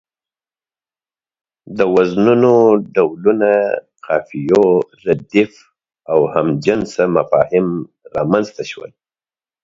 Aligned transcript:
د 1.77 1.79
وزنونو 1.95 2.53
ډولونه، 2.95 3.49
قافيو، 4.05 4.65
رديف 5.05 5.51
او 6.11 6.19
هم 6.33 6.47
جنسه 6.65 7.03
مفاهيم 7.15 7.67
رامنځ 8.15 8.47
ته 8.55 8.63
شول. 8.71 8.91